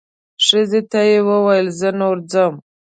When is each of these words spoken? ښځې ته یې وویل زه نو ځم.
ښځې 0.45 0.81
ته 0.91 0.99
یې 1.09 1.19
وویل 1.27 1.67
زه 1.79 1.89
نو 1.99 2.09
ځم. 2.31 2.53